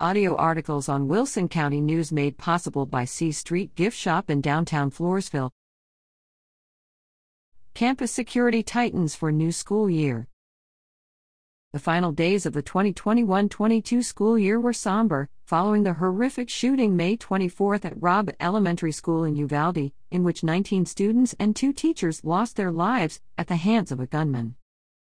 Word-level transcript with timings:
Audio 0.00 0.34
articles 0.34 0.88
on 0.88 1.06
Wilson 1.06 1.48
County 1.48 1.80
News 1.80 2.10
made 2.10 2.36
possible 2.36 2.84
by 2.84 3.04
C 3.04 3.30
Street 3.30 3.76
Gift 3.76 3.96
Shop 3.96 4.28
in 4.28 4.40
downtown 4.40 4.90
Floresville. 4.90 5.52
Campus 7.74 8.10
security 8.10 8.64
tightens 8.64 9.14
for 9.14 9.30
new 9.30 9.52
school 9.52 9.88
year. 9.88 10.26
The 11.72 11.78
final 11.78 12.10
days 12.10 12.44
of 12.44 12.54
the 12.54 12.60
2021 12.60 13.48
22 13.48 14.02
school 14.02 14.36
year 14.36 14.58
were 14.58 14.72
somber, 14.72 15.28
following 15.44 15.84
the 15.84 15.92
horrific 15.92 16.50
shooting 16.50 16.96
May 16.96 17.16
24 17.16 17.76
at 17.84 18.02
Robb 18.02 18.30
Elementary 18.40 18.90
School 18.90 19.22
in 19.22 19.36
Uvalde, 19.36 19.92
in 20.10 20.24
which 20.24 20.42
19 20.42 20.86
students 20.86 21.36
and 21.38 21.54
two 21.54 21.72
teachers 21.72 22.24
lost 22.24 22.56
their 22.56 22.72
lives 22.72 23.20
at 23.38 23.46
the 23.46 23.54
hands 23.54 23.92
of 23.92 24.00
a 24.00 24.08
gunman. 24.08 24.56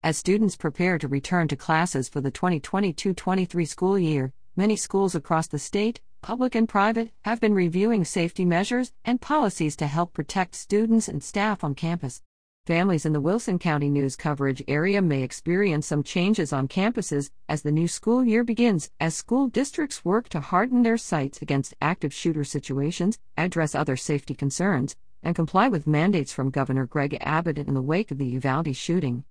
As 0.03 0.19
students 0.19 0.55
prepare 0.55 0.99
to 0.99 1.09
return 1.09 1.49
to 1.49 1.57
classes 1.57 2.11
for 2.11 2.21
the 2.21 2.31
2022 2.31 3.15
23 3.15 3.65
school 3.65 3.99
year, 3.99 4.35
many 4.57 4.77
schools 4.77 5.15
across 5.15 5.47
the 5.47 5.59
state, 5.59 6.01
public 6.23 6.55
and 6.55 6.69
private, 6.69 7.11
have 7.23 7.41
been 7.41 7.55
reviewing 7.55 8.05
safety 8.05 8.45
measures 8.45 8.93
and 9.05 9.21
policies 9.21 9.77
to 9.77 9.87
help 9.87 10.13
protect 10.13 10.55
students 10.55 11.09
and 11.09 11.23
staff 11.23 11.63
on 11.63 11.75
campus. 11.75 12.23
Families 12.67 13.07
in 13.07 13.13
the 13.13 13.21
Wilson 13.21 13.61
County 13.61 13.89
news 13.89 14.17
coverage 14.17 14.61
area 14.67 15.01
may 15.01 15.23
experience 15.23 15.87
some 15.87 16.03
changes 16.03 16.53
on 16.53 16.67
campuses 16.67 17.31
as 17.49 17.63
the 17.63 17.71
new 17.71 17.87
school 17.87 18.25
year 18.25 18.43
begins, 18.43 18.91
as 18.99 19.15
school 19.15 19.47
districts 19.47 20.05
work 20.05 20.29
to 20.31 20.41
harden 20.41 20.83
their 20.83 20.97
sites 20.97 21.41
against 21.41 21.75
active 21.81 22.13
shooter 22.13 22.43
situations, 22.43 23.21
address 23.37 23.77
other 23.77 23.97
safety 23.97 24.35
concerns, 24.35 24.97
and 25.23 25.37
comply 25.37 25.69
with 25.69 25.87
mandates 25.87 26.33
from 26.33 26.51
Governor 26.51 26.87
Greg 26.87 27.17
Abbott 27.21 27.59
in 27.59 27.75
the 27.75 27.83
wake 27.83 28.11
of 28.11 28.19
the 28.19 28.27
Uvalde 28.27 28.75
shooting. 28.75 29.25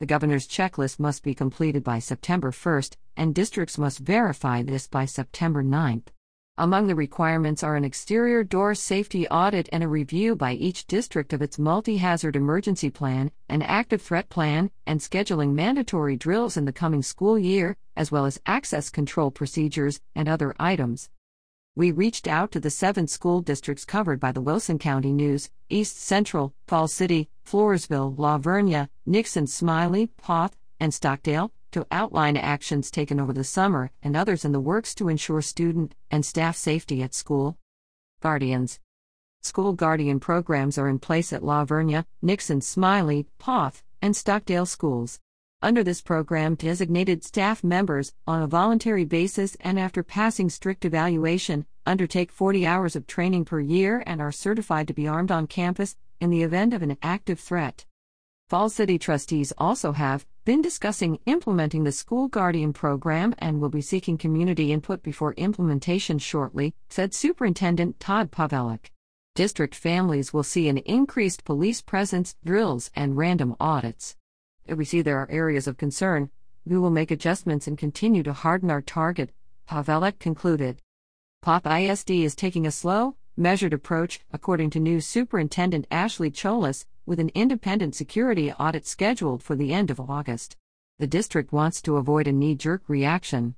The 0.00 0.06
governor's 0.06 0.46
checklist 0.46 1.00
must 1.00 1.24
be 1.24 1.34
completed 1.34 1.82
by 1.82 1.98
September 1.98 2.52
1st, 2.52 2.94
and 3.16 3.34
districts 3.34 3.76
must 3.78 3.98
verify 3.98 4.62
this 4.62 4.86
by 4.86 5.06
September 5.06 5.60
9th. 5.60 6.06
Among 6.56 6.86
the 6.86 6.94
requirements 6.94 7.64
are 7.64 7.74
an 7.74 7.84
exterior 7.84 8.44
door 8.44 8.76
safety 8.76 9.26
audit 9.26 9.68
and 9.72 9.82
a 9.82 9.88
review 9.88 10.36
by 10.36 10.52
each 10.52 10.86
district 10.86 11.32
of 11.32 11.42
its 11.42 11.58
multi 11.58 11.96
hazard 11.96 12.36
emergency 12.36 12.90
plan, 12.90 13.32
an 13.48 13.60
active 13.62 14.00
threat 14.00 14.28
plan, 14.28 14.70
and 14.86 15.00
scheduling 15.00 15.54
mandatory 15.54 16.16
drills 16.16 16.56
in 16.56 16.64
the 16.64 16.72
coming 16.72 17.02
school 17.02 17.36
year, 17.36 17.76
as 17.96 18.12
well 18.12 18.24
as 18.24 18.40
access 18.46 18.90
control 18.90 19.32
procedures 19.32 20.00
and 20.14 20.28
other 20.28 20.54
items. 20.60 21.10
We 21.78 21.92
reached 21.92 22.26
out 22.26 22.50
to 22.50 22.58
the 22.58 22.70
seven 22.70 23.06
school 23.06 23.40
districts 23.40 23.84
covered 23.84 24.18
by 24.18 24.32
the 24.32 24.40
Wilson 24.40 24.80
County 24.80 25.12
News 25.12 25.48
East 25.68 25.96
Central, 25.96 26.52
Falls 26.66 26.92
City, 26.92 27.28
Floresville, 27.46 28.18
La 28.18 28.36
Vernia, 28.36 28.88
Nixon 29.06 29.46
Smiley, 29.46 30.08
Poth, 30.08 30.56
and 30.80 30.92
Stockdale 30.92 31.52
to 31.70 31.86
outline 31.92 32.36
actions 32.36 32.90
taken 32.90 33.20
over 33.20 33.32
the 33.32 33.44
summer 33.44 33.92
and 34.02 34.16
others 34.16 34.44
in 34.44 34.50
the 34.50 34.58
works 34.58 34.92
to 34.96 35.08
ensure 35.08 35.40
student 35.40 35.94
and 36.10 36.26
staff 36.26 36.56
safety 36.56 37.00
at 37.00 37.14
school. 37.14 37.56
Guardians 38.20 38.80
School 39.42 39.72
guardian 39.72 40.18
programs 40.18 40.78
are 40.78 40.88
in 40.88 40.98
place 40.98 41.32
at 41.32 41.44
La 41.44 41.64
Vernia, 41.64 42.06
Nixon 42.20 42.60
Smiley, 42.60 43.28
Poth, 43.38 43.84
and 44.02 44.16
Stockdale 44.16 44.66
schools. 44.66 45.20
Under 45.60 45.82
this 45.82 46.00
program, 46.00 46.54
designated 46.54 47.24
staff 47.24 47.64
members, 47.64 48.12
on 48.28 48.42
a 48.42 48.46
voluntary 48.46 49.04
basis 49.04 49.56
and 49.60 49.76
after 49.76 50.04
passing 50.04 50.48
strict 50.50 50.84
evaluation, 50.84 51.66
undertake 51.84 52.30
40 52.30 52.64
hours 52.64 52.94
of 52.94 53.08
training 53.08 53.44
per 53.44 53.58
year 53.58 54.04
and 54.06 54.20
are 54.20 54.30
certified 54.30 54.86
to 54.86 54.94
be 54.94 55.08
armed 55.08 55.32
on 55.32 55.48
campus 55.48 55.96
in 56.20 56.30
the 56.30 56.44
event 56.44 56.74
of 56.74 56.82
an 56.82 56.96
active 57.02 57.40
threat. 57.40 57.84
Falls 58.48 58.76
City 58.76 59.00
trustees 59.00 59.52
also 59.58 59.90
have 59.90 60.24
been 60.44 60.62
discussing 60.62 61.18
implementing 61.26 61.82
the 61.82 61.90
School 61.90 62.28
Guardian 62.28 62.72
program 62.72 63.34
and 63.38 63.60
will 63.60 63.68
be 63.68 63.82
seeking 63.82 64.16
community 64.16 64.70
input 64.70 65.02
before 65.02 65.32
implementation 65.34 66.20
shortly, 66.20 66.72
said 66.88 67.12
Superintendent 67.12 67.98
Todd 67.98 68.30
Pawelek. 68.30 68.92
District 69.34 69.74
families 69.74 70.32
will 70.32 70.44
see 70.44 70.68
an 70.68 70.78
increased 70.78 71.44
police 71.44 71.82
presence, 71.82 72.36
drills, 72.44 72.92
and 72.94 73.16
random 73.16 73.56
audits. 73.58 74.14
If 74.68 74.76
we 74.76 74.84
see 74.84 75.00
there 75.00 75.18
are 75.18 75.30
areas 75.30 75.66
of 75.66 75.78
concern, 75.78 76.28
we 76.66 76.76
will 76.78 76.90
make 76.90 77.10
adjustments 77.10 77.66
and 77.66 77.78
continue 77.78 78.22
to 78.22 78.34
harden 78.34 78.70
our 78.70 78.82
target, 78.82 79.30
Pawelek 79.66 80.18
concluded. 80.18 80.82
Poth 81.40 81.66
ISD 81.66 82.10
is 82.10 82.34
taking 82.34 82.66
a 82.66 82.70
slow, 82.70 83.16
measured 83.34 83.72
approach, 83.72 84.20
according 84.30 84.68
to 84.70 84.78
new 84.78 85.00
Superintendent 85.00 85.86
Ashley 85.90 86.30
Cholis, 86.30 86.84
with 87.06 87.18
an 87.18 87.30
independent 87.34 87.94
security 87.94 88.52
audit 88.52 88.86
scheduled 88.86 89.42
for 89.42 89.56
the 89.56 89.72
end 89.72 89.90
of 89.90 89.98
August. 89.98 90.54
The 90.98 91.06
district 91.06 91.50
wants 91.50 91.80
to 91.82 91.96
avoid 91.96 92.26
a 92.26 92.32
knee 92.32 92.54
jerk 92.54 92.82
reaction. 92.88 93.54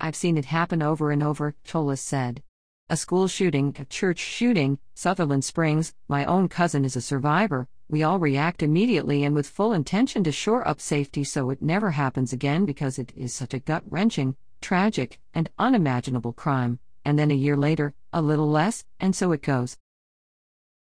I've 0.00 0.14
seen 0.14 0.38
it 0.38 0.44
happen 0.44 0.80
over 0.80 1.10
and 1.10 1.24
over, 1.24 1.56
Cholis 1.64 1.98
said. 1.98 2.44
A 2.88 2.96
school 2.96 3.26
shooting, 3.26 3.74
a 3.80 3.84
church 3.84 4.20
shooting, 4.20 4.78
Sutherland 4.94 5.44
Springs, 5.44 5.92
my 6.06 6.24
own 6.24 6.48
cousin 6.48 6.84
is 6.84 6.94
a 6.94 7.00
survivor. 7.00 7.66
We 7.92 8.02
all 8.02 8.18
react 8.18 8.64
immediately 8.64 9.22
and 9.22 9.36
with 9.36 9.46
full 9.46 9.72
intention 9.72 10.24
to 10.24 10.32
shore 10.32 10.66
up 10.66 10.80
safety 10.80 11.22
so 11.22 11.50
it 11.50 11.62
never 11.62 11.92
happens 11.92 12.32
again 12.32 12.64
because 12.64 12.98
it 12.98 13.12
is 13.14 13.32
such 13.32 13.54
a 13.54 13.60
gut 13.60 13.84
wrenching, 13.88 14.34
tragic, 14.60 15.20
and 15.32 15.48
unimaginable 15.60 16.32
crime 16.32 16.80
and 17.04 17.18
then 17.18 17.30
a 17.30 17.34
year 17.34 17.56
later, 17.56 17.94
a 18.12 18.22
little 18.22 18.48
less, 18.48 18.84
and 19.00 19.14
so 19.14 19.32
it 19.32 19.42
goes. 19.42 19.78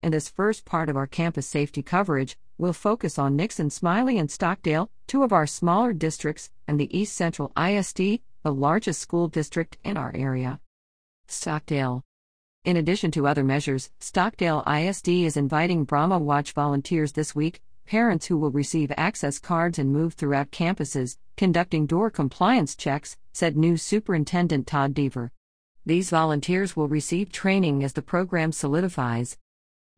In 0.03 0.11
this 0.11 0.29
first 0.29 0.65
part 0.65 0.89
of 0.89 0.97
our 0.97 1.07
campus 1.07 1.47
safety 1.47 1.83
coverage, 1.83 2.37
we'll 2.59 2.73
focus 2.73 3.19
on 3.19 3.37
Nixon 3.37 3.71
Smiley 3.71 4.19
and 4.19 4.31
Stockdale, 4.31 4.91
two 5.07 5.23
of 5.23 5.33
our 5.33 5.47
smaller 5.47 5.93
districts, 5.93 6.51
and 6.67 6.79
the 6.79 6.97
East 6.97 7.15
Central 7.15 7.53
ISD, 7.57 8.21
the 8.43 8.53
largest 8.53 9.01
school 9.01 9.29
district 9.29 9.79
in 9.85 9.97
our 9.97 10.13
area. 10.15 10.61
Stockdale. 11.29 12.03
In 12.65 12.77
addition 12.77 13.11
to 13.13 13.27
other 13.27 13.43
measures, 13.43 13.91
Stockdale 13.99 14.63
ISD 14.73 15.09
is 15.09 15.37
inviting 15.37 15.83
Brahma 15.83 16.21
Watch 16.21 16.53
volunteers 16.53 17.11
this 17.11 17.35
week, 17.35 17.61
parents 17.87 18.27
who 18.27 18.39
will 18.39 18.53
receive 18.53 18.93
access 18.97 19.41
cards 19.41 19.81
and 19.81 19.93
move 19.93 20.15
throughout 20.15 20.53
campuses, 20.53 21.17
conducting 21.37 21.87
door 21.87 22.09
compliance 22.09 22.77
checks, 22.77 23.17
said 23.33 23.57
new 23.57 23.77
Superintendent 23.77 24.69
Todd 24.69 24.95
Deaver. 24.95 25.31
These 25.85 26.11
volunteers 26.11 26.77
will 26.77 26.87
receive 26.87 27.33
training 27.33 27.83
as 27.83 27.95
the 27.95 28.01
program 28.01 28.53
solidifies. 28.53 29.39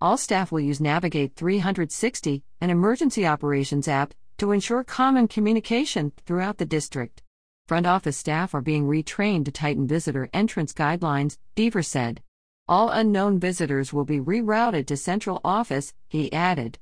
All 0.00 0.16
staff 0.16 0.50
will 0.50 0.60
use 0.60 0.80
Navigate 0.80 1.36
360, 1.36 2.44
an 2.62 2.70
emergency 2.70 3.26
operations 3.26 3.88
app, 3.88 4.14
to 4.38 4.52
ensure 4.52 4.84
common 4.84 5.28
communication 5.28 6.12
throughout 6.24 6.56
the 6.56 6.64
district. 6.64 7.22
Front 7.68 7.86
office 7.86 8.16
staff 8.16 8.54
are 8.54 8.62
being 8.62 8.86
retrained 8.86 9.44
to 9.44 9.52
tighten 9.52 9.86
visitor 9.86 10.30
entrance 10.32 10.72
guidelines, 10.72 11.36
Deaver 11.56 11.84
said. 11.84 12.22
All 12.66 12.88
unknown 12.88 13.38
visitors 13.38 13.92
will 13.92 14.06
be 14.06 14.18
rerouted 14.18 14.86
to 14.86 14.96
central 14.96 15.38
office, 15.44 15.92
he 16.08 16.32
added. 16.32 16.78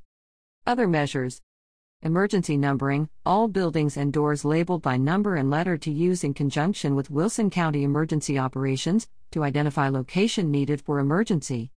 Other 0.64 0.86
measures 0.86 1.40
Emergency 2.02 2.56
numbering, 2.56 3.08
all 3.26 3.48
buildings 3.48 3.96
and 3.96 4.12
doors 4.12 4.44
labeled 4.44 4.80
by 4.80 4.96
number 4.96 5.34
and 5.34 5.50
letter 5.50 5.76
to 5.78 5.90
use 5.90 6.22
in 6.22 6.34
conjunction 6.34 6.94
with 6.94 7.10
Wilson 7.10 7.50
County 7.50 7.82
Emergency 7.82 8.38
Operations 8.38 9.08
to 9.32 9.42
identify 9.42 9.88
location 9.88 10.52
needed 10.52 10.80
for 10.80 11.00
emergency. 11.00 11.72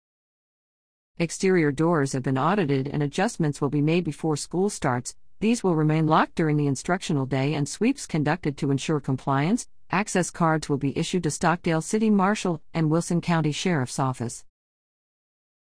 Exterior 1.19 1.71
doors 1.71 2.13
have 2.13 2.25
been 2.25 2.39
audited 2.39 2.89
and 2.89 3.05
adjustments 3.05 3.61
will 3.61 3.71
be 3.71 3.81
made 3.81 4.03
before 4.03 4.37
school 4.37 4.69
starts. 4.69 5.15
These 5.39 5.63
will 5.63 5.77
remain 5.77 6.09
locked 6.09 6.35
during 6.35 6.57
the 6.57 6.67
instructional 6.67 7.27
day 7.27 7.55
and 7.55 7.69
sweeps 7.69 8.09
conducted 8.09 8.57
to 8.59 8.73
ensure 8.73 8.99
compliance. 8.99 9.69
Access 9.95 10.31
cards 10.31 10.71
will 10.71 10.79
be 10.79 10.97
issued 10.97 11.23
to 11.25 11.31
Stockdale 11.31 11.83
City 11.83 12.09
Marshal 12.09 12.63
and 12.73 12.91
Wilson 12.91 13.21
County 13.21 13.53
Sheriff's 13.53 13.99
Office. 13.99 14.43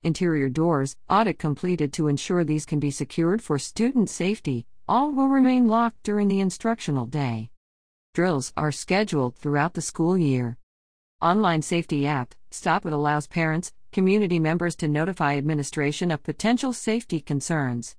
Interior 0.02 0.48
doors, 0.48 0.96
audit 1.10 1.38
completed 1.38 1.92
to 1.92 2.08
ensure 2.08 2.46
these 2.46 2.66
can 2.66 2.80
be 2.80 2.90
secured 2.90 3.42
for 3.42 3.60
student 3.60 4.10
safety. 4.10 4.66
All 4.88 5.12
will 5.12 5.28
remain 5.28 5.68
locked 5.68 6.04
during 6.04 6.30
the 6.30 6.40
instructional 6.40 7.06
day. 7.06 7.50
Drills 8.14 8.54
are 8.56 8.72
scheduled 8.72 9.36
throughout 9.36 9.74
the 9.74 9.82
school 9.82 10.18
year. 10.18 10.58
Online 11.22 11.62
safety 11.62 12.08
app, 12.08 12.34
Stop 12.50 12.86
It 12.86 12.94
allows 12.94 13.28
parents, 13.28 13.74
community 13.92 14.40
members 14.40 14.78
to 14.78 14.88
notify 14.88 15.36
administration 15.36 16.12
of 16.12 16.24
potential 16.24 16.72
safety 16.72 17.20
concerns. 17.20 17.98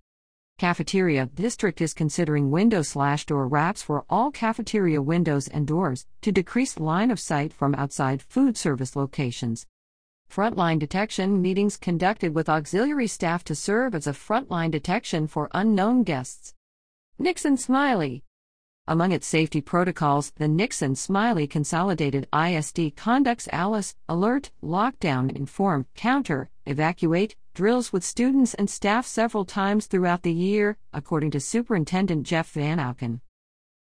Cafeteria 0.57 1.27
District 1.27 1.81
is 1.81 1.93
considering 1.93 2.53
window 2.53 2.83
slash 2.83 3.27
door 3.27 3.49
wraps 3.49 3.83
for 3.83 4.05
all 4.09 4.31
cafeteria 4.31 5.03
windows 5.03 5.49
and 5.49 5.67
doors 5.67 6.07
to 6.23 6.31
decrease 6.31 6.79
line 6.79 7.11
of 7.11 7.19
sight 7.19 7.53
from 7.53 7.75
outside 7.75 8.23
food 8.23 8.57
service 8.57 8.95
locations. 8.95 9.67
Frontline 10.33 10.79
detection 10.79 11.43
meetings 11.43 11.77
conducted 11.77 12.37
with 12.37 12.49
auxiliary 12.49 13.09
staff 13.09 13.43
to 13.45 13.57
serve 13.57 13.97
as 13.97 14.07
a 14.07 14.13
frontline 14.13 14.71
detection 14.71 15.27
for 15.27 15.51
unknown 15.53 16.05
guests. 16.05 16.55
Nixon 17.19 17.57
Smiley. 17.57 18.23
Among 18.87 19.11
its 19.11 19.27
safety 19.27 19.61
protocols, 19.61 20.31
the 20.37 20.47
Nixon 20.47 20.95
Smiley 20.95 21.49
Consolidated 21.49 22.29
ISD 22.33 22.95
conducts 22.95 23.49
ALICE, 23.53 23.97
alert, 24.09 24.53
lockdown, 24.63 25.35
inform, 25.35 25.87
counter, 25.97 26.49
evacuate, 26.67 27.37
drills 27.55 27.93
with 27.93 28.05
students 28.05 28.55
and 28.55 28.69
staff 28.69 29.07
several 29.07 29.45
times 29.45 29.87
throughout 29.87 30.23
the 30.23 30.33
year, 30.33 30.77
according 30.93 31.31
to 31.31 31.41
Superintendent 31.41 32.27
Jeff 32.27 32.51
Van 32.53 32.79
Auken. 32.79 33.21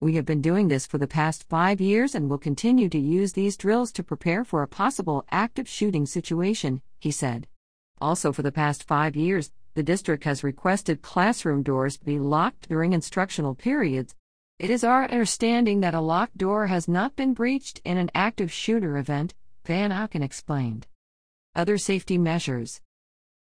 We 0.01 0.15
have 0.15 0.25
been 0.25 0.41
doing 0.41 0.69
this 0.69 0.87
for 0.87 0.97
the 0.97 1.07
past 1.07 1.49
five 1.49 1.81
years 1.81 2.15
and 2.15 2.31
will 2.31 2.39
continue 2.39 2.89
to 2.89 2.99
use 2.99 3.35
these 3.35 3.57
drills 3.57 3.93
to 3.93 4.03
prepare 4.03 4.45
for 4.45 4.63
a 4.63 4.69
possible 4.69 5.27
active 5.31 5.69
shooting 5.69 6.07
situation, 6.07 6.81
he 6.99 7.11
said. 7.11 7.47
Also, 8.01 8.33
for 8.33 8.41
the 8.43 8.51
past 8.51 8.83
five 8.85 9.15
years, 9.15 9.53
the 9.75 9.83
district 9.83 10.25
has 10.25 10.43
requested 10.43 11.03
classroom 11.03 11.63
doors 11.63 11.99
be 11.99 12.19
locked 12.19 12.69
during 12.69 12.93
instructional 12.93 13.55
periods. 13.55 14.15
It 14.59 14.71
is 14.71 14.85
our 14.85 15.05
understanding 15.05 15.81
that 15.81 15.95
a 15.95 16.01
locked 16.01 16.39
door 16.39 16.67
has 16.67 16.89
not 16.89 17.15
been 17.15 17.35
breached 17.35 17.81
in 17.85 17.99
an 17.99 18.11
active 18.15 18.51
shooter 18.51 18.97
event, 18.97 19.35
Van 19.65 19.91
Auken 19.91 20.23
explained. 20.23 20.87
Other 21.55 21.79
safety 21.79 22.17
measures 22.17 22.81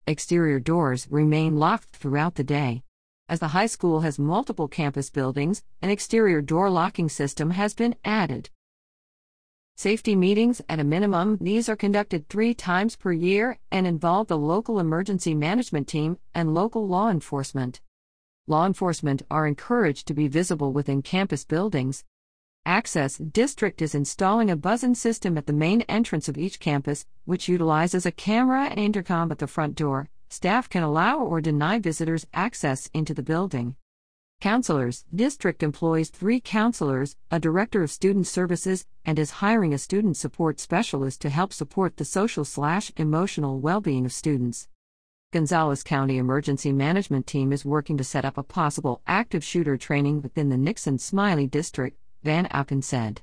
Exterior 0.05 0.59
doors 0.59 1.07
remain 1.11 1.57
locked 1.57 1.95
throughout 1.95 2.35
the 2.35 2.43
day. 2.43 2.83
As 3.29 3.39
the 3.39 3.49
high 3.49 3.67
school 3.67 4.01
has 4.01 4.19
multiple 4.19 4.67
campus 4.67 5.11
buildings, 5.11 5.62
an 5.81 5.91
exterior 5.91 6.43
door 6.43 6.69
locking 6.71 7.09
system 7.09 7.51
has 7.51 7.73
been 7.73 7.95
added. 8.05 8.51
Safety 9.77 10.17
meetings, 10.17 10.61
at 10.69 10.81
a 10.81 10.85
minimum, 10.85 11.39
these 11.41 11.69
are 11.69 11.77
conducted 11.77 12.29
three 12.29 12.53
times 12.53 12.97
per 12.97 13.12
year 13.12 13.61
and 13.71 13.87
involve 13.87 14.27
the 14.27 14.37
local 14.37 14.81
emergency 14.81 15.33
management 15.33 15.87
team 15.87 16.19
and 16.35 16.53
local 16.53 16.89
law 16.89 17.09
enforcement. 17.11 17.81
Law 18.49 18.67
enforcement 18.67 19.23
are 19.31 19.47
encouraged 19.47 20.09
to 20.09 20.15
be 20.15 20.27
visible 20.27 20.73
within 20.73 21.01
campus 21.01 21.45
buildings. 21.45 22.03
Access 22.67 23.17
District 23.17 23.81
is 23.81 23.95
installing 23.95 24.51
a 24.51 24.57
buzz-in 24.57 24.95
system 24.95 25.39
at 25.39 25.47
the 25.47 25.53
main 25.53 25.81
entrance 25.83 26.29
of 26.29 26.37
each 26.37 26.61
campus, 26.61 27.07
which 27.25 27.49
utilizes 27.49 28.05
a 28.05 28.12
camera 28.12 28.65
and 28.65 28.79
intercom 28.79 29.33
at 29.33 29.39
the 29.39 29.47
front 29.47 29.75
door. 29.75 30.11
Staff 30.29 30.69
can 30.69 30.83
allow 30.83 31.19
or 31.19 31.41
deny 31.41 31.79
visitors 31.79 32.27
access 32.35 32.91
into 32.93 33.15
the 33.15 33.23
building. 33.23 33.77
Counselors 34.43 35.05
District 35.15 35.62
employs 35.62 36.11
three 36.11 36.39
counselors, 36.39 37.17
a 37.31 37.41
director 37.41 37.83
of 37.83 37.91
student 37.91 38.27
services, 38.27 38.87
and 39.07 39.19
is 39.19 39.43
hiring 39.43 39.73
a 39.73 39.79
student 39.79 40.17
support 40.19 40.61
specialist 40.61 41.21
to 41.23 41.31
help 41.31 41.53
support 41.53 41.97
the 41.97 42.05
social 42.05 42.45
slash 42.45 42.93
emotional 42.97 43.59
well 43.59 43.81
being 43.81 44.05
of 44.05 44.12
students. 44.12 44.69
Gonzales 45.33 45.83
County 45.83 46.19
Emergency 46.19 46.73
Management 46.73 47.27
Team 47.27 47.53
is 47.53 47.65
working 47.65 47.97
to 47.97 48.05
set 48.05 48.25
up 48.25 48.37
a 48.37 48.43
possible 48.43 49.01
active 49.07 49.45
shooter 49.45 49.77
training 49.77 50.23
within 50.23 50.49
the 50.49 50.57
Nixon 50.57 50.99
Smiley 50.99 51.47
District, 51.47 51.97
Van 52.22 52.46
Auken 52.49 52.82
said. 52.82 53.22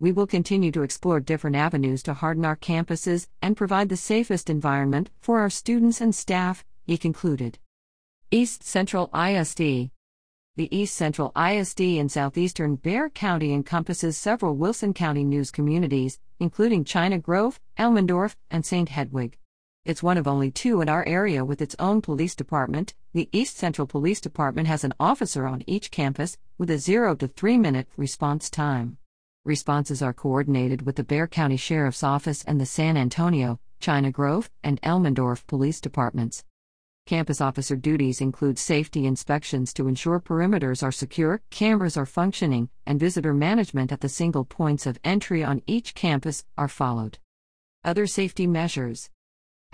We 0.00 0.12
will 0.12 0.26
continue 0.26 0.72
to 0.72 0.82
explore 0.82 1.20
different 1.20 1.56
avenues 1.56 2.02
to 2.04 2.14
harden 2.14 2.44
our 2.44 2.56
campuses 2.56 3.28
and 3.40 3.56
provide 3.56 3.88
the 3.88 3.96
safest 3.96 4.50
environment 4.50 5.10
for 5.20 5.40
our 5.40 5.50
students 5.50 6.00
and 6.00 6.14
staff, 6.14 6.64
he 6.84 6.98
concluded. 6.98 7.58
East 8.30 8.62
Central 8.64 9.10
ISD 9.14 9.90
the 10.56 10.72
East 10.76 10.94
Central 10.94 11.32
ISD 11.36 11.80
in 11.80 12.08
southeastern 12.08 12.76
Bexar 12.76 13.10
County 13.10 13.52
encompasses 13.52 14.16
several 14.16 14.54
Wilson 14.54 14.94
County 14.94 15.24
news 15.24 15.50
communities, 15.50 16.20
including 16.38 16.84
China 16.84 17.18
Grove, 17.18 17.58
Elmendorf, 17.76 18.36
and 18.52 18.64
St. 18.64 18.88
Hedwig. 18.88 19.36
It's 19.84 20.02
one 20.02 20.16
of 20.16 20.26
only 20.26 20.50
two 20.50 20.80
in 20.80 20.88
our 20.88 21.06
area 21.06 21.44
with 21.44 21.60
its 21.60 21.76
own 21.78 22.00
police 22.00 22.34
department. 22.34 22.94
The 23.12 23.28
East 23.32 23.58
Central 23.58 23.86
Police 23.86 24.18
Department 24.18 24.66
has 24.66 24.82
an 24.82 24.94
officer 24.98 25.46
on 25.46 25.62
each 25.66 25.90
campus 25.90 26.38
with 26.56 26.70
a 26.70 26.78
0 26.78 27.16
to 27.16 27.28
3 27.28 27.58
minute 27.58 27.86
response 27.98 28.48
time. 28.48 28.96
Responses 29.44 30.00
are 30.00 30.14
coordinated 30.14 30.86
with 30.86 30.96
the 30.96 31.04
Bexar 31.04 31.26
County 31.26 31.58
Sheriff's 31.58 32.02
Office 32.02 32.42
and 32.44 32.58
the 32.58 32.64
San 32.64 32.96
Antonio, 32.96 33.60
China 33.78 34.10
Grove, 34.10 34.50
and 34.62 34.80
Elmendorf 34.80 35.46
police 35.46 35.82
departments. 35.82 36.44
Campus 37.04 37.42
officer 37.42 37.76
duties 37.76 38.22
include 38.22 38.58
safety 38.58 39.04
inspections 39.04 39.74
to 39.74 39.86
ensure 39.86 40.18
perimeters 40.18 40.82
are 40.82 40.92
secure, 40.92 41.42
cameras 41.50 41.98
are 41.98 42.06
functioning, 42.06 42.70
and 42.86 42.98
visitor 42.98 43.34
management 43.34 43.92
at 43.92 44.00
the 44.00 44.08
single 44.08 44.46
points 44.46 44.86
of 44.86 44.98
entry 45.04 45.44
on 45.44 45.60
each 45.66 45.94
campus 45.94 46.46
are 46.56 46.68
followed. 46.68 47.18
Other 47.84 48.06
safety 48.06 48.46
measures 48.46 49.10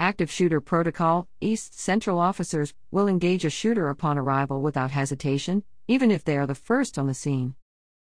Active 0.00 0.30
shooter 0.30 0.62
protocol 0.62 1.28
East 1.42 1.78
Central 1.78 2.18
officers 2.18 2.72
will 2.90 3.06
engage 3.06 3.44
a 3.44 3.50
shooter 3.50 3.90
upon 3.90 4.16
arrival 4.16 4.62
without 4.62 4.92
hesitation, 4.92 5.62
even 5.88 6.10
if 6.10 6.24
they 6.24 6.38
are 6.38 6.46
the 6.46 6.54
first 6.54 6.98
on 6.98 7.06
the 7.06 7.12
scene. 7.12 7.54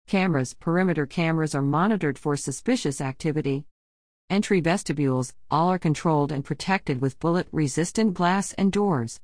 Cameras 0.09 0.53
Perimeter 0.53 1.06
cameras 1.06 1.55
are 1.55 1.62
monitored 1.62 2.19
for 2.19 2.37
suspicious 2.37 3.00
activity. 3.00 3.67
Entry 4.29 4.59
vestibules, 4.59 5.33
all 5.49 5.69
are 5.69 5.79
controlled 5.79 6.33
and 6.33 6.44
protected 6.44 7.00
with 7.00 7.21
bullet 7.21 7.47
resistant 7.53 8.15
glass 8.15 8.53
and 8.55 8.73
doors. 8.73 9.21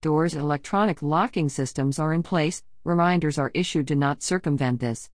Doors 0.00 0.34
electronic 0.34 1.02
locking 1.02 1.48
systems 1.48 2.00
are 2.00 2.12
in 2.12 2.24
place, 2.24 2.64
reminders 2.82 3.38
are 3.38 3.52
issued 3.54 3.86
to 3.86 3.94
not 3.94 4.24
circumvent 4.24 4.80
this. 4.80 5.08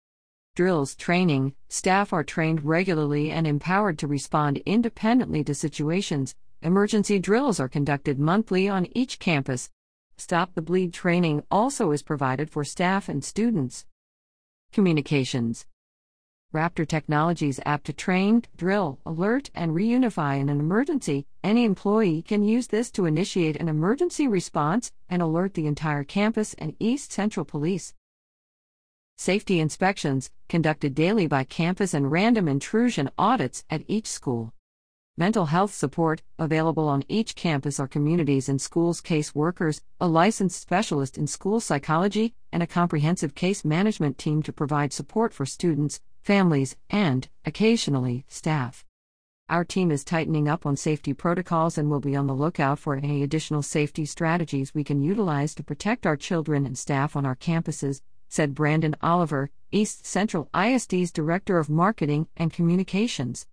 Drills 0.54 0.94
training 0.94 1.56
staff 1.68 2.12
are 2.12 2.22
trained 2.22 2.64
regularly 2.64 3.32
and 3.32 3.44
empowered 3.44 3.98
to 3.98 4.06
respond 4.06 4.58
independently 4.58 5.42
to 5.42 5.52
situations. 5.52 6.36
Emergency 6.66 7.20
drills 7.20 7.60
are 7.60 7.68
conducted 7.68 8.18
monthly 8.18 8.68
on 8.68 8.88
each 8.92 9.20
campus. 9.20 9.70
Stop 10.16 10.52
the 10.54 10.60
Bleed 10.60 10.92
training 10.92 11.44
also 11.48 11.92
is 11.92 12.02
provided 12.02 12.50
for 12.50 12.64
staff 12.64 13.08
and 13.08 13.22
students. 13.22 13.86
Communications 14.72 15.64
Raptor 16.52 16.84
Technologies 16.84 17.60
app 17.64 17.84
to 17.84 17.92
train, 17.92 18.42
drill, 18.56 18.98
alert, 19.06 19.48
and 19.54 19.76
reunify 19.76 20.40
in 20.40 20.48
an 20.48 20.58
emergency. 20.58 21.28
Any 21.44 21.64
employee 21.64 22.22
can 22.22 22.42
use 22.42 22.66
this 22.66 22.90
to 22.90 23.06
initiate 23.06 23.54
an 23.54 23.68
emergency 23.68 24.26
response 24.26 24.90
and 25.08 25.22
alert 25.22 25.54
the 25.54 25.68
entire 25.68 26.02
campus 26.02 26.52
and 26.54 26.74
East 26.80 27.12
Central 27.12 27.46
Police. 27.46 27.94
Safety 29.16 29.60
inspections, 29.60 30.32
conducted 30.48 30.96
daily 30.96 31.28
by 31.28 31.44
campus 31.44 31.94
and 31.94 32.10
random 32.10 32.48
intrusion 32.48 33.08
audits 33.16 33.64
at 33.70 33.84
each 33.86 34.08
school. 34.08 34.52
Mental 35.18 35.46
health 35.46 35.72
support, 35.72 36.22
available 36.38 36.88
on 36.88 37.02
each 37.08 37.34
campus 37.34 37.80
are 37.80 37.88
communities 37.88 38.50
and 38.50 38.60
schools 38.60 39.00
case 39.00 39.34
workers, 39.34 39.80
a 39.98 40.06
licensed 40.06 40.60
specialist 40.60 41.16
in 41.16 41.26
school 41.26 41.58
psychology, 41.58 42.34
and 42.52 42.62
a 42.62 42.66
comprehensive 42.66 43.34
case 43.34 43.64
management 43.64 44.18
team 44.18 44.42
to 44.42 44.52
provide 44.52 44.92
support 44.92 45.32
for 45.32 45.46
students, 45.46 46.02
families, 46.20 46.76
and, 46.90 47.28
occasionally, 47.46 48.26
staff. 48.28 48.84
Our 49.48 49.64
team 49.64 49.90
is 49.90 50.04
tightening 50.04 50.48
up 50.48 50.66
on 50.66 50.76
safety 50.76 51.14
protocols 51.14 51.78
and 51.78 51.88
will 51.88 52.00
be 52.00 52.14
on 52.14 52.26
the 52.26 52.34
lookout 52.34 52.78
for 52.78 52.96
any 52.96 53.22
additional 53.22 53.62
safety 53.62 54.04
strategies 54.04 54.74
we 54.74 54.84
can 54.84 55.00
utilize 55.00 55.54
to 55.54 55.64
protect 55.64 56.04
our 56.04 56.18
children 56.18 56.66
and 56.66 56.76
staff 56.76 57.16
on 57.16 57.24
our 57.24 57.36
campuses, 57.36 58.02
said 58.28 58.54
Brandon 58.54 58.94
Oliver, 59.00 59.48
East 59.72 60.04
Central 60.04 60.50
ISD's 60.54 61.10
Director 61.10 61.58
of 61.58 61.70
Marketing 61.70 62.28
and 62.36 62.52
Communications. 62.52 63.46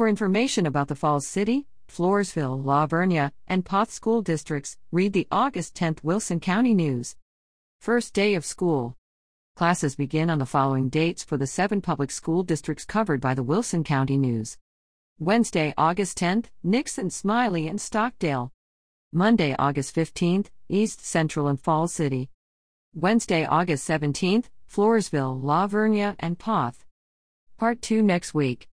For 0.00 0.08
information 0.08 0.64
about 0.64 0.88
the 0.88 0.94
Falls 0.94 1.26
City, 1.26 1.66
Floresville, 1.86 2.64
La 2.64 2.86
Vernia, 2.86 3.32
and 3.46 3.66
Poth 3.66 3.90
school 3.90 4.22
districts, 4.22 4.78
read 4.90 5.12
the 5.12 5.28
August 5.30 5.74
10th 5.74 6.02
Wilson 6.02 6.40
County 6.40 6.72
News. 6.72 7.16
First 7.82 8.14
day 8.14 8.34
of 8.34 8.46
school. 8.46 8.96
Classes 9.56 9.96
begin 9.96 10.30
on 10.30 10.38
the 10.38 10.46
following 10.46 10.88
dates 10.88 11.22
for 11.22 11.36
the 11.36 11.46
seven 11.46 11.82
public 11.82 12.10
school 12.10 12.42
districts 12.42 12.86
covered 12.86 13.20
by 13.20 13.34
the 13.34 13.42
Wilson 13.42 13.84
County 13.84 14.16
News 14.16 14.56
Wednesday, 15.18 15.74
August 15.76 16.16
10th, 16.16 16.46
Nixon, 16.62 17.10
Smiley, 17.10 17.68
and 17.68 17.78
Stockdale. 17.78 18.52
Monday, 19.12 19.54
August 19.58 19.94
15th, 19.94 20.46
East 20.70 21.04
Central 21.04 21.46
and 21.46 21.60
Falls 21.60 21.92
City. 21.92 22.30
Wednesday, 22.94 23.44
August 23.44 23.86
17th, 23.86 24.46
Floresville, 24.66 25.38
La 25.42 25.68
Vernia, 25.68 26.16
and 26.18 26.38
Poth. 26.38 26.86
Part 27.58 27.82
2 27.82 28.00
next 28.00 28.32
week. 28.32 28.69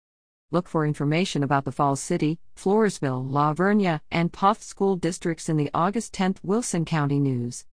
Look 0.52 0.68
for 0.68 0.86
information 0.86 1.42
about 1.42 1.64
the 1.64 1.72
Falls 1.72 1.98
City, 1.98 2.38
Floresville, 2.54 3.24
La 3.26 3.54
Vernia, 3.54 4.02
and 4.10 4.30
Poth 4.30 4.62
school 4.62 4.96
districts 4.96 5.48
in 5.48 5.56
the 5.56 5.70
August 5.72 6.12
10th 6.12 6.36
Wilson 6.42 6.84
County 6.84 7.18
News. 7.18 7.64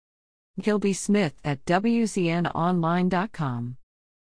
Gilby 0.62 0.94
Smith 0.94 1.34
at 1.44 1.66
WCNOnline.com. 1.66 3.79